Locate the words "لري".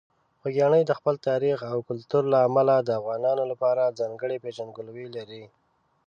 5.15-5.43